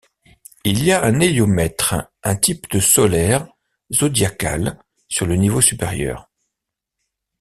Il 0.63 0.83
y 0.83 0.91
a 0.91 1.03
un 1.03 1.19
héliomètre, 1.19 1.93
un 2.23 2.35
type 2.35 2.65
de 2.71 2.79
solaire 2.79 3.45
zodiacal, 3.93 4.83
sur 5.07 5.27
le 5.27 5.35
niveau 5.35 5.61
supérieur. 5.61 6.27